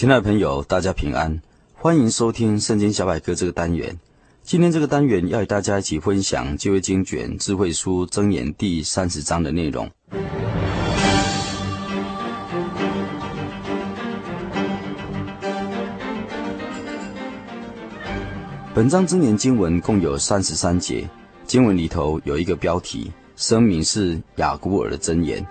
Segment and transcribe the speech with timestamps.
[0.00, 1.42] 亲爱的朋友，大家平安，
[1.74, 3.94] 欢迎收听《圣经小百科》这个单元。
[4.42, 9.90] 今天这个单元要与大家一起分享旧约经卷智慧书箴言第三十章的内容。
[18.72, 21.06] 本章箴言经文共有三十三节，
[21.44, 25.46] 经文里头有一个标题，声明是雅古尔的箴言，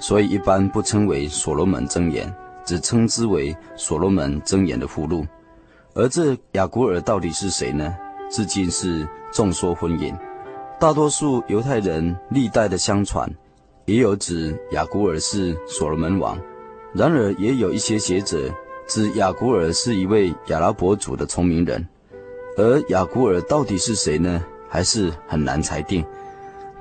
[0.00, 2.34] 所以一般不称为所罗门箴言。
[2.64, 5.26] 只称之为所罗门箴言的附录，
[5.94, 7.94] 而这亚古尔到底是谁呢？
[8.30, 10.16] 至今是众说纷纭。
[10.80, 13.30] 大多数犹太人历代的相传，
[13.84, 16.36] 也有指亚古尔是所罗门王；
[16.92, 18.50] 然而也有一些学者
[18.86, 21.86] 指亚古尔是一位亚拉伯族的聪明人。
[22.56, 24.42] 而亚古尔到底是谁呢？
[24.68, 26.04] 还是很难裁定。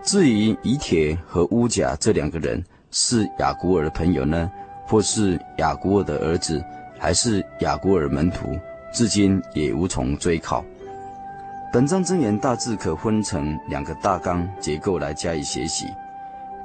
[0.02, 4.50] 至于以铁和乌甲这两个人是亚古尔的朋友呢？
[4.92, 6.62] 或是亚古尔的儿子，
[7.00, 8.60] 还是亚古尔门徒，
[8.92, 10.66] 至今也无从追考。
[11.72, 15.86] 本章箴言大致可分成两个大纲结构来加以学习。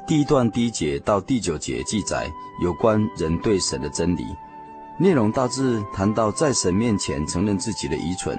[0.09, 2.29] 第一段第一节到第九节记载
[2.61, 4.27] 有关人对神的真理，
[4.99, 8.37] 内容大致谈到在神面前承认自己的愚蠢，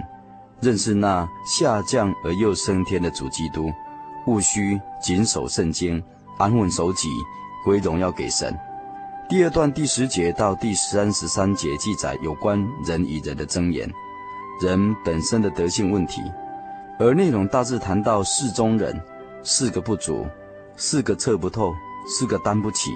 [0.60, 3.72] 认识那下降而又升天的主基督，
[4.26, 6.04] 务须谨守圣经，
[6.38, 7.08] 安分守己，
[7.64, 8.54] 归荣耀给神。
[9.30, 13.92] 第二段第十节到第三十三节记载有关人与人的箴言，
[14.62, 16.22] 人本身的德性问题，
[16.98, 18.98] 而内容大致谈到四中人，
[19.44, 20.26] 四个不足，
[20.78, 21.74] 四个测不透，
[22.08, 22.96] 四个担不起，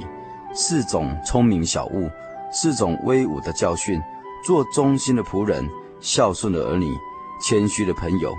[0.54, 2.10] 四种聪明小物，
[2.50, 4.02] 四种威武的教训，
[4.46, 6.96] 做忠心的仆人，孝顺的儿女，
[7.42, 8.34] 谦虚的朋友。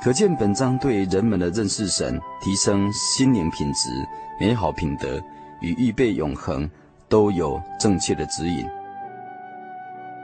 [0.00, 3.90] 可见本章对人们的认识神、提升心灵品质、
[4.38, 5.20] 美好品德
[5.58, 6.70] 与预备永恒。
[7.08, 8.66] 都有正确的指引。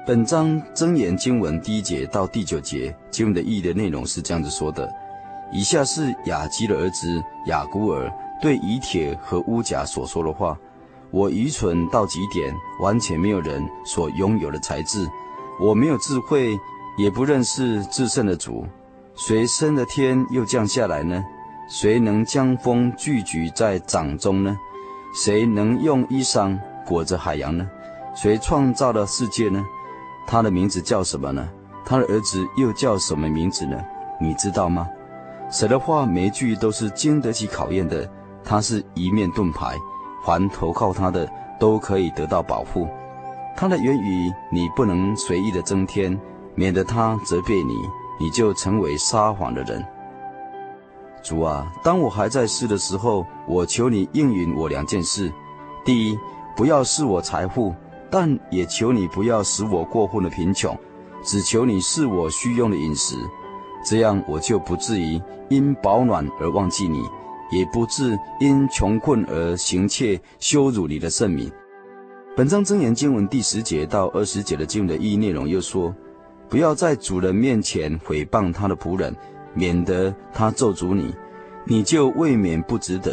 [0.06, 4.92] 本章真言经文第一节到第九节经文的意义的内容是这样子说的：
[5.50, 10.56] 以下是雅基的儿子雅古尔对以铁和乌甲所说的话。
[11.10, 15.08] 我愚蠢到极点，完全没有人所拥有的才智。
[15.60, 16.58] 我没有智慧，
[16.98, 18.66] 也不认识至圣的主。
[19.14, 21.24] 谁生的天又降下来呢？
[21.70, 24.58] 谁能将风聚集在掌中呢？
[25.14, 27.68] 谁能用衣裳裹着海洋呢？
[28.14, 29.64] 谁创造了世界呢？
[30.26, 31.48] 他的名字叫什么呢？
[31.84, 33.76] 他的儿子又叫什么名字呢？
[34.20, 34.88] 你知道吗？
[35.50, 38.08] 神的话每一句都是经得起考验的。
[38.42, 39.76] 他是一面盾牌，
[40.24, 41.26] 凡投靠他的
[41.58, 42.86] 都可以得到保护。
[43.56, 46.18] 他的言语你不能随意的增添，
[46.54, 47.74] 免得他责备你，
[48.20, 49.82] 你就成为撒谎的人。
[51.22, 55.32] 主啊，当我还在世的时候，我求你应允我两件事：
[55.84, 56.18] 第一，
[56.56, 57.74] 不要视我财富，
[58.10, 60.78] 但也求你不要使我过分的贫穷，
[61.24, 63.16] 只求你是我需用的饮食，
[63.84, 67.02] 这样我就不至于因饱暖而忘记你，
[67.50, 71.50] 也不至因穷困而行窃羞辱你的圣名。
[72.36, 75.94] 本章箴言经文第十节到二十节的经文的意义内容又说：
[76.48, 79.14] 不要在主人面前毁谤他的仆人，
[79.54, 81.14] 免得他咒诅你，
[81.64, 83.12] 你就未免不值得。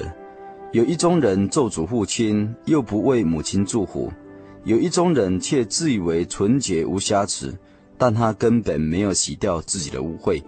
[0.72, 4.09] 有一种人咒诅父亲，又不为母亲祝福；
[4.64, 7.54] 有一种人却自以为纯洁无瑕疵，
[7.98, 10.42] 但他根本没有洗掉自己的污秽；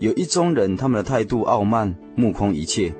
[0.00, 2.92] 有一种人，他们的态度傲慢，目空一切；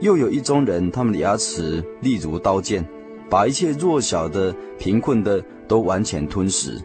[0.00, 2.84] 又有一种人，他们的牙齿利如刀剑，
[3.30, 6.76] 把一切弱小的、贫困的都完全吞噬。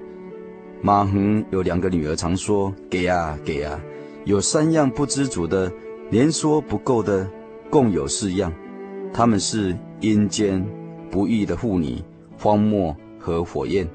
[0.83, 3.81] 马恒有两个女儿，常说：“给啊，给啊。”
[4.25, 5.71] 有三样不知足的，
[6.11, 7.27] 连说不够的，
[7.71, 8.53] 共有四样。
[9.17, 10.61] 他们是阴间、
[11.09, 12.03] 不义的妇女、
[12.37, 13.87] 荒漠和火焰。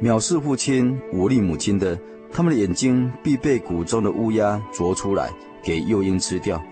[0.00, 1.98] 藐视父亲、忤逆母亲的，
[2.30, 5.32] 他们的眼睛必被谷中的乌鸦啄出来，
[5.64, 6.62] 给幼鹰吃掉。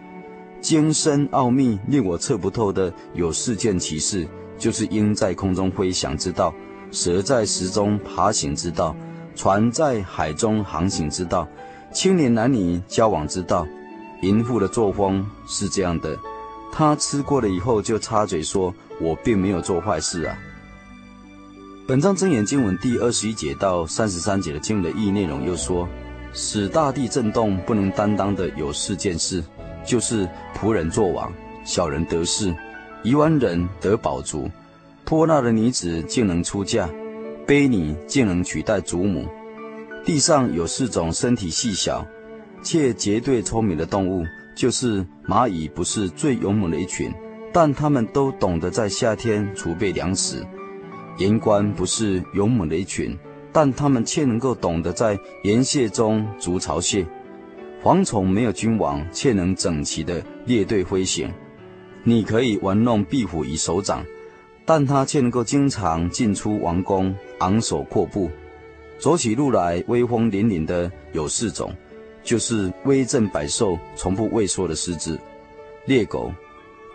[0.61, 4.25] 经深奥秘令我测不透的，有四件奇事，
[4.57, 6.55] 就是鹰在空中飞翔之道，
[6.93, 8.95] 蛇在石中爬行之道，
[9.35, 11.49] 船在海中航行之道，
[11.93, 13.67] 青年男女交往之道，
[14.23, 16.17] 淫妇的作风是这样的：
[16.77, 20.37] 他吃过了以后就插嘴说：“我并没有做坏事啊。”
[21.87, 25.89] 本章箴言经文第二十一节到三十三节的经文的意义内容又说
[26.35, 29.41] ：“使大地震动不能担当的有四件事，
[29.87, 31.33] 就是仆人作王，
[31.65, 32.53] 小人得势，
[33.05, 34.51] 愚顽人得宝足，
[35.05, 36.91] 泼辣的女子竟能出嫁，
[37.47, 39.29] 卑女竟能取代祖母。”
[40.05, 42.05] 地上有四种身体细小，
[42.65, 47.13] 且绝对聪明的动物，就是蚂蚁，不是最勇猛的一群，
[47.53, 50.45] 但它们都懂得在夏天储备粮食；
[51.19, 53.17] 盐官不是勇猛的一群，
[53.53, 57.05] 但它们却能够懂得在盐穴中筑巢穴；
[57.83, 61.29] 蝗虫没有君王，却能整齐的列队飞行；
[62.03, 64.05] 你可以玩弄壁虎于手掌，
[64.65, 68.31] 但它却能够经常进出王宫，昂首阔步。
[68.97, 71.75] 走起路来威风凛凛的有四种，
[72.25, 75.21] 就是威震百兽、从不畏缩的狮子、
[75.85, 76.33] 猎狗、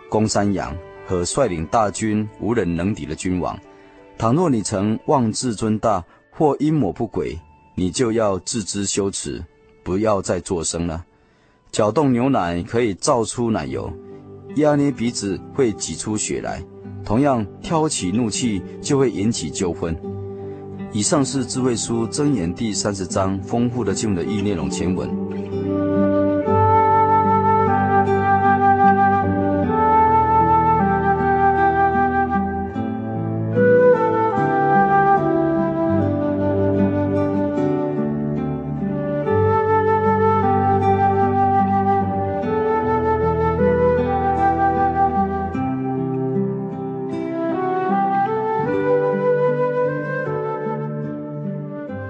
[0.08, 3.58] 公山羊和率领大军无人能敌的君王。
[4.18, 7.38] 倘若你曾妄自尊大或阴谋不轨，
[7.74, 9.42] 你就要自知羞耻，
[9.82, 11.04] 不要再作声了。
[11.70, 13.90] 搅动牛奶可以造出奶油，
[14.56, 16.62] 压捏鼻子会挤出血来，
[17.04, 19.96] 同样挑起怒气就会引起纠纷。
[20.92, 25.29] 以上是智慧书真言第三十章丰富的经文的意义内容全文。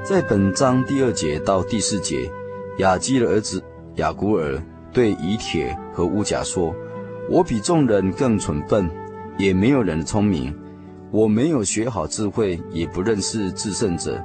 [0.02, 2.28] 在本章第二节到第四节，
[2.78, 3.62] 雅基的儿子
[3.96, 4.60] 雅古尔
[4.92, 6.74] 对以铁和乌甲说
[7.28, 8.90] ：“我比众人更蠢笨，
[9.38, 10.56] 也没有人聪明。
[11.10, 14.18] 我没有学好智慧，也不认识至圣者。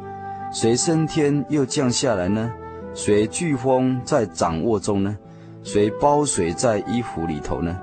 [0.52, 2.50] 谁升天又降下来呢？
[2.94, 5.18] 谁飓风在掌握中呢？
[5.62, 7.78] 谁包水在衣服里头呢？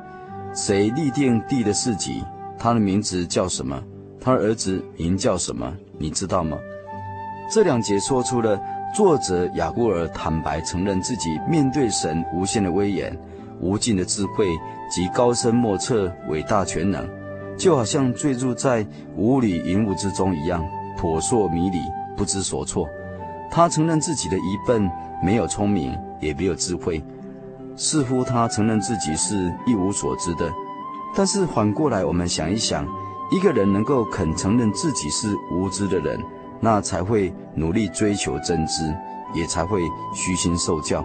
[0.55, 2.23] 谁立定地的四极？
[2.59, 3.81] 他的名字叫什么？
[4.19, 5.77] 他的儿子名叫什么？
[5.99, 6.59] 你知道吗？”
[7.51, 8.61] 这两节说出了
[8.95, 13.17] 作者雅古尔坦白承认自己面对神无限的威严、
[13.61, 14.47] 无尽的智慧
[14.91, 17.09] 及高深莫测、伟大全能，
[17.57, 18.87] 就好像坠入在
[19.17, 20.65] 雾里云雾之中一样，
[20.97, 21.79] 扑朔迷离、
[22.17, 22.89] 不知所措。
[23.51, 24.91] 他承认自己的愚笨，
[25.23, 27.03] 没有聪明，也没有智慧，
[27.77, 30.51] 似乎他承认自己是一无所知的。
[31.15, 32.87] 但是反过来，我们想一想，
[33.31, 36.19] 一个人能够肯承认自己是无知的人，
[36.63, 38.95] 那才会努力追求真知，
[39.35, 39.83] 也才会
[40.15, 41.05] 虚心受教。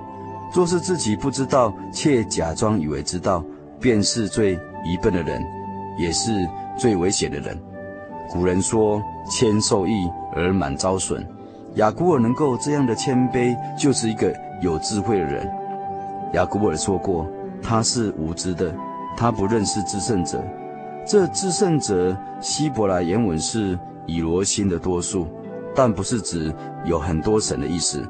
[0.54, 3.44] 若是自己不知道，却假装以为知道，
[3.80, 4.54] 便是最
[4.86, 5.44] 愚笨的人，
[5.98, 7.60] 也是最危险的人。
[8.30, 9.94] 古人说：“谦受益
[10.36, 11.28] 而满招损。”
[11.76, 15.50] 雅古尔能够这样的谦卑，就是一个有智慧的人。
[16.34, 17.28] 雅古尔说过
[17.64, 18.74] ：“他是无知的，
[19.16, 20.44] 他不认识至圣者。”
[21.06, 25.28] 这至圣者希伯来原文是以罗心的多数。
[25.78, 26.52] 但不是指
[26.86, 28.04] 有很多神的意思，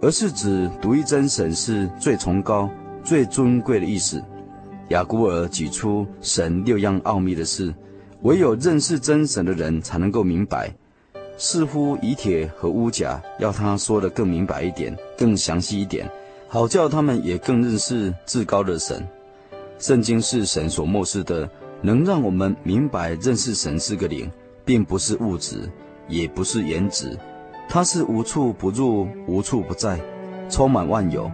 [0.00, 2.70] 而是指独一真神是最崇高、
[3.02, 4.22] 最尊贵的意思。
[4.90, 7.74] 亚古尔举出神六样奥秘的事，
[8.22, 10.72] 唯有认识真神的人才能够明白。
[11.36, 16.08] 似乎以铁和乌甲要他说得更明白一点、更详细一点，
[16.46, 19.04] 好叫他们也更认识至高的神。
[19.80, 21.50] 圣经是神所默示的，
[21.82, 24.30] 能让我们明白认识神是个灵，
[24.64, 25.68] 并不是物质。
[26.10, 27.16] 也不是颜值，
[27.68, 29.98] 它是无处不入、无处不在，
[30.50, 31.30] 充满万有。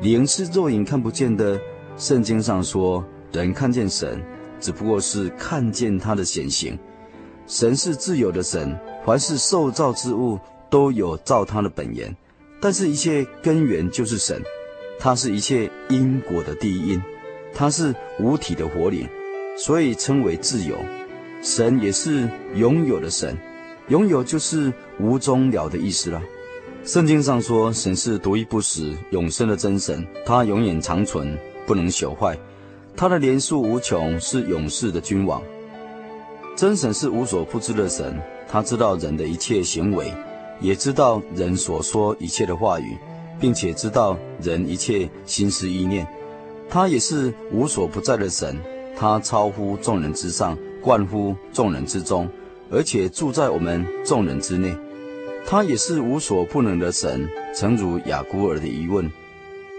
[0.00, 1.58] 灵是肉眼看不见的。
[1.96, 4.22] 圣经上说，人看见神，
[4.60, 6.78] 只不过是看见他的显形。
[7.46, 10.38] 神是自由的神，凡是受造之物
[10.70, 12.14] 都有造他的本源，
[12.60, 14.40] 但是一切根源就是神，
[14.98, 17.02] 他是一切因果的第一因，
[17.52, 19.08] 他是无体的活灵，
[19.56, 20.76] 所以称为自由。
[21.42, 23.36] 神也是拥有的神。
[23.88, 26.22] 拥有就是无终了的意思了。
[26.84, 32.38] 圣经上说，神是独一不死、永生的真神，他永远长存，不能朽坏。
[32.96, 35.42] 他的年数无穷，是永世的君王。
[36.56, 38.18] 真神是无所不知的神，
[38.50, 40.12] 他知道人的一切行为，
[40.60, 42.96] 也知道人所说一切的话语，
[43.38, 46.06] 并且知道人一切心思意念。
[46.68, 48.58] 他也是无所不在的神，
[48.96, 52.28] 他超乎众人之上，贯乎众人之中。
[52.70, 54.76] 而且住在我们众人之内，
[55.46, 59.10] 他也是无所不能的神，诚如雅古尔的疑问，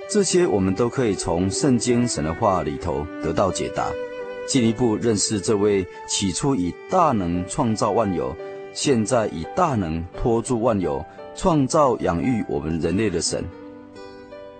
[0.10, 3.92] 这些我们都可以从圣经神的话里头得到解答，
[4.48, 8.36] 进一步认识这位起初以大能创造万有，
[8.74, 11.06] 现在以大能托住万有，
[11.36, 13.44] 创造养育我们人类的神。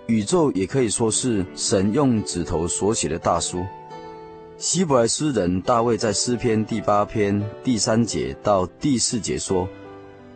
[0.06, 3.64] 宇宙也可以说是神用指头所写的大书。
[4.60, 9.66] 希伯来诗人大卫在诗篇第八篇第三节到第四节说：“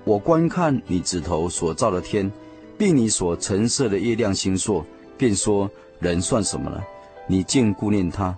[0.05, 2.33] 我观看你指头所造的天，
[2.79, 4.83] 并你所陈设的月亮星宿，
[5.19, 6.83] 便说：人算什么呢？
[7.27, 8.35] 你竟顾念他；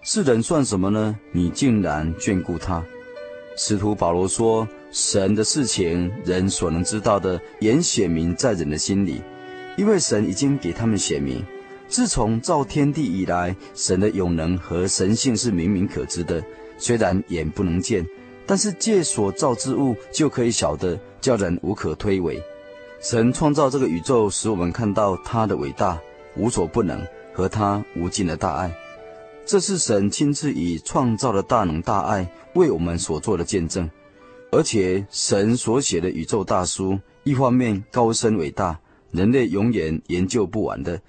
[0.00, 1.14] 是人算什么呢？
[1.32, 2.82] 你竟然眷顾他。”
[3.58, 9.20] 使徒保罗说：“神的事情，人所能知道的，原显明在人的心里。”
[9.76, 11.44] 因为神已经给他们显明，
[11.88, 16.42] 自从造天地以来，神的永能和神性是明明可知的，
[16.78, 18.04] 虽然眼不能见，
[18.44, 22.40] 但是借所造之物就可以晓得，叫人无可推诿。
[23.00, 25.98] 神创造这个宇宙，使我们看到他的伟大、
[26.36, 27.00] 无所不能
[27.32, 28.74] 和他无尽的大爱。
[29.44, 33.88] 这是神亲自以创造的大能大爱为我们所做的见证。
[34.50, 38.76] 而且神所写的宇宙大书，一方面高深伟大。
[39.12, 41.00] 人类永远研究不完的，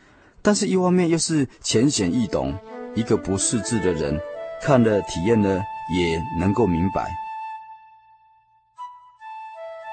[0.47, 2.57] 但是一方面又是浅显易懂，
[2.95, 4.17] 一个不识字的人
[4.61, 5.61] 看了体验了
[5.93, 7.05] 也能够明白。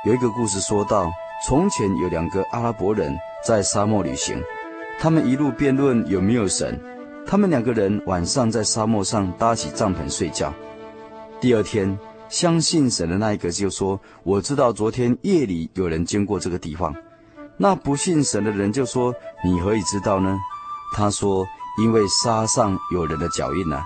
[0.07, 1.11] 有一个故事说到，
[1.45, 4.41] 从前有两个阿拉伯人在沙漠旅行，
[5.01, 6.81] 他们一路辩论有没有神。
[7.27, 10.55] 他们两个人晚上在沙漠上搭起帐篷睡觉。
[11.41, 16.95] 第二天，相信神的那一个就说：“我知道昨天夜里有人经过这个地方。”
[17.57, 20.39] 那不信神的人就说：“你何以知道呢？”
[20.95, 21.47] 他说
[21.83, 23.85] ：“因为沙上有人的脚印啊。”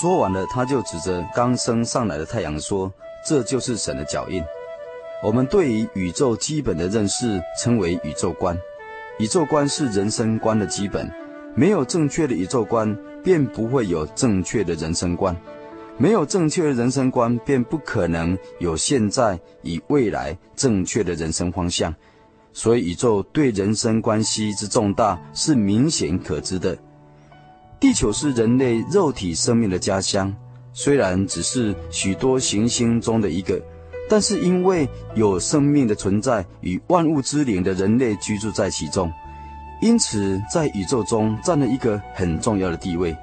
[0.00, 2.92] 说完了，他就指着刚升上来的太阳说
[3.26, 4.42] ：“这就是神的脚印。”
[5.22, 8.56] 我们对于宇宙基本的认识称为宇宙观。
[9.18, 11.10] 宇宙观是人生观的基本，
[11.54, 15.34] 没有正确的宇宙观，便不会有正确的人生观；
[15.96, 21.92] 没有正确的人生观，便不可能有现在与未来正确的人生方向。
[22.60, 26.76] 所以，宇宙对人生关系之重大是明显可知的。
[27.78, 30.34] 地球是人类肉体生命的家乡，
[30.72, 33.62] 虽然只是许多行星中的一个，
[34.08, 39.08] 但是因为有生命的存在与万物之灵的人类居住在其中，
[39.80, 43.16] 因此在宇宙中占了一个很重要的地位。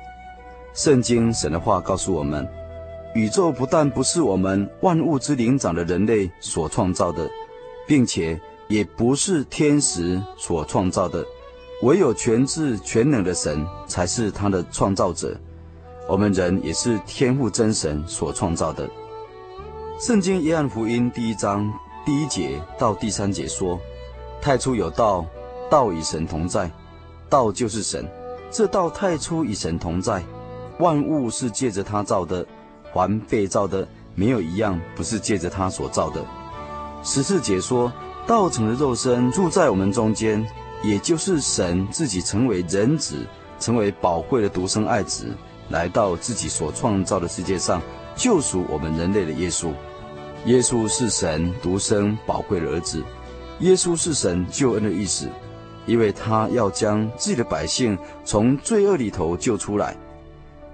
[0.73, 2.47] 圣经神的话告诉我们，
[3.13, 7.29] 宇宙不但不是我们万物之灵长的人类所创造的，
[7.85, 8.39] 并且。
[8.67, 11.23] 也不是天使所创造的，
[11.83, 15.37] 唯有全智全能的神才是他的创造者。
[16.09, 18.89] 我们人也是天父真神所创造的。
[19.99, 21.71] 圣经约翰福音第一章
[22.05, 23.79] 第一节到第三节说
[24.41, 25.25] ：“太初有道，
[25.69, 26.69] 道与神同在，
[27.29, 28.07] 道就是神。
[28.51, 30.23] 这道太初与神同在，
[30.79, 32.45] 万物是借着他造的，
[32.93, 36.25] 凡被造的，没有一样不是借着他所造的。”
[37.03, 37.91] 十四节说。
[38.27, 40.43] 道成的肉身住在我们中间，
[40.83, 43.17] 也就是神自己成为人子，
[43.59, 45.31] 成为宝贵的独生爱子，
[45.69, 47.79] 来到自己所创造的世界上，
[48.15, 49.71] 救赎我们人类的耶稣。
[50.45, 53.03] 耶稣是神独生宝贵的儿子，
[53.59, 55.27] 耶稣是神救恩的意思，
[55.85, 59.95] 因为他要将自己的百姓从罪恶里头救出来。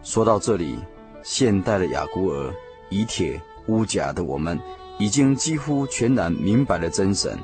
[0.03, 0.79] 说到这里，
[1.21, 2.49] 现代的亚古尔、
[2.89, 4.57] 以铁、乌甲的我们。
[5.01, 7.35] 已经几乎全然明白了真神，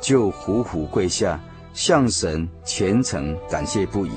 [0.00, 1.38] 就俯伏跪下，
[1.74, 4.10] 向神虔诚感谢不已。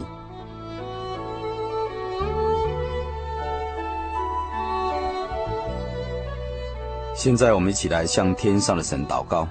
[7.13, 9.46] 现在我们一起来向天上的神祷告，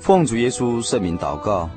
[0.00, 1.70] 奉主耶稣圣名祷告，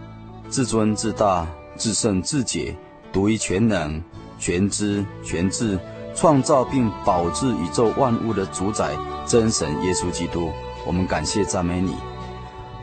[0.50, 1.46] 至尊至大
[1.78, 2.76] 至圣至洁，
[3.14, 4.02] 独一全能
[4.40, 5.78] 全知全智，
[6.16, 8.98] 创造并保治宇宙万物的主宰
[9.28, 10.50] 真神耶稣基督。
[10.86, 11.96] 我们感谢赞美你，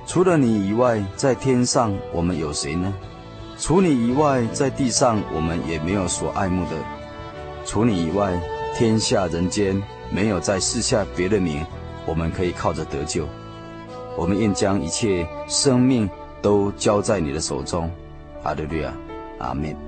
[0.06, 2.92] 除了你以外，在天上我们有谁呢？
[3.58, 6.76] 除你以外，在地上我们也没有所爱慕的。
[7.64, 8.40] 除你以外，
[8.76, 11.66] 天下人间没有再赐下别的名，
[12.06, 13.26] 我们可以靠着得救。
[14.16, 16.08] 我们愿将一切生命
[16.40, 17.90] 都交在你的手中。
[18.44, 18.92] 阿利路亚，
[19.38, 19.87] 阿门。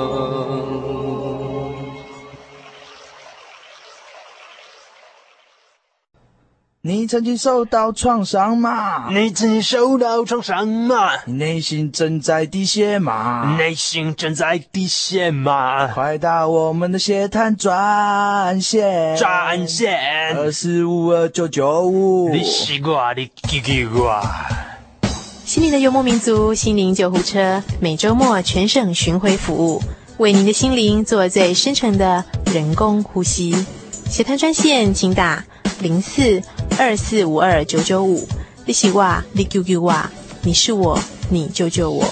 [7.11, 9.09] 曾经受到创伤吗？
[9.11, 11.09] 你曾经受到创伤吗？
[11.25, 13.57] 你内心正在滴血吗？
[13.59, 15.87] 内心正在滴血吗？
[15.87, 22.29] 快打我们的血滩专线，专线二四五二九九五。
[22.29, 24.21] 你西瓜，你给给我。
[25.43, 29.83] 心灵的游牧民族，心灵救护车，每周末全省巡回服务，
[30.15, 33.53] 为您的心灵做最深层的人工呼吸。
[34.09, 35.43] 血滩专线，请打
[35.81, 36.41] 零四。
[36.79, 38.25] 二四五二九九五，
[38.65, 39.93] 你是我，你救救我，
[40.41, 40.97] 你是我，
[41.29, 42.03] 你救救我。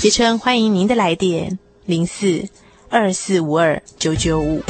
[0.00, 2.48] 杰春欢迎您的来电，零四
[2.88, 4.62] 二四五二九九五。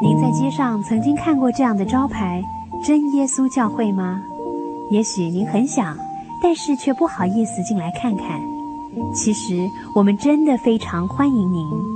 [0.00, 2.42] 您在街上曾经看过这样的招牌
[2.86, 4.20] “真耶稣教会”吗？
[4.92, 5.98] 也许您很想，
[6.42, 8.40] 但是却不好意思进来看看。
[9.14, 9.56] 其实
[9.94, 11.95] 我们真的非常欢迎您。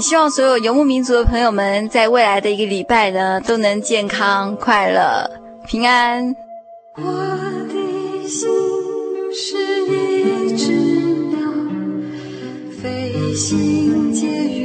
[0.00, 5.28] 希望所有游牧民族的朋友们，在未来的一个礼拜呢，都能健康、快乐、
[5.66, 6.34] 平安。
[6.96, 8.48] 我的心
[9.32, 9.56] 是
[9.86, 10.72] 一只
[11.30, 11.38] 鸟，
[12.80, 14.57] 飞行介于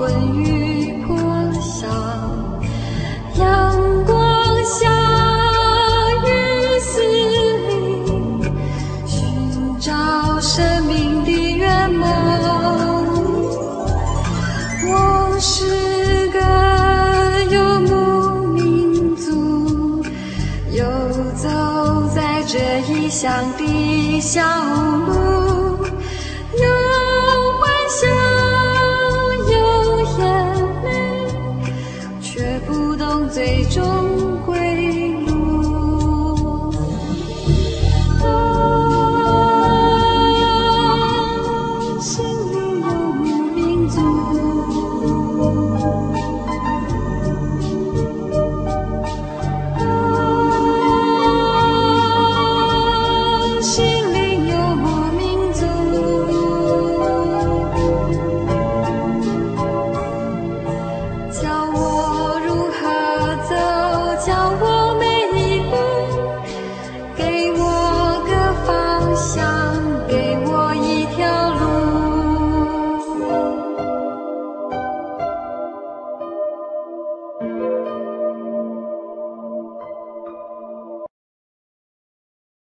[0.00, 1.14] 昏雨破
[1.60, 1.86] 晓，
[3.38, 3.44] 阳
[4.06, 4.16] 光
[4.64, 4.88] 下
[6.24, 6.26] 雨
[6.80, 7.28] 丝里，
[9.04, 9.92] 寻找
[10.40, 12.08] 生命的圆满。
[14.86, 16.40] 我是个
[17.54, 17.92] 游牧
[18.54, 20.02] 民族，
[20.72, 20.82] 游
[21.34, 21.46] 走
[22.14, 22.58] 在这
[22.90, 24.79] 异乡的小屋。